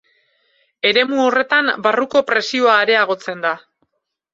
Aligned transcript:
Eremu 0.93 1.21
horretan 1.25 1.71
barruko 1.87 2.27
presioa 2.33 2.83
areagotzen 2.87 3.51
da. 3.51 3.59